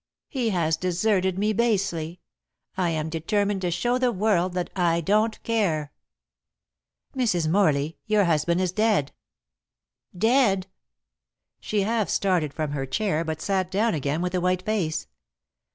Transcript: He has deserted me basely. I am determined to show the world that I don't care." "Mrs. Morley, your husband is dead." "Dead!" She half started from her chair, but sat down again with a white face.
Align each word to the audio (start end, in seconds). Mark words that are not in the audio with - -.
He 0.29 0.49
has 0.49 0.77
deserted 0.77 1.37
me 1.37 1.53
basely. 1.53 2.21
I 2.75 2.89
am 2.89 3.07
determined 3.07 3.61
to 3.61 3.69
show 3.69 3.99
the 3.99 4.11
world 4.11 4.53
that 4.53 4.71
I 4.75 4.99
don't 4.99 5.37
care." 5.43 5.91
"Mrs. 7.15 7.47
Morley, 7.47 7.99
your 8.07 8.23
husband 8.23 8.61
is 8.61 8.71
dead." 8.71 9.11
"Dead!" 10.17 10.65
She 11.59 11.81
half 11.81 12.09
started 12.09 12.51
from 12.51 12.71
her 12.71 12.87
chair, 12.87 13.23
but 13.23 13.43
sat 13.43 13.69
down 13.69 13.93
again 13.93 14.23
with 14.23 14.33
a 14.33 14.41
white 14.41 14.63
face. 14.63 15.05